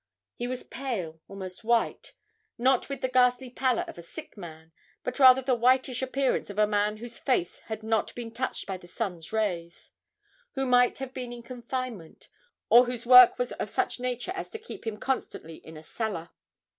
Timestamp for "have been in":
10.97-11.43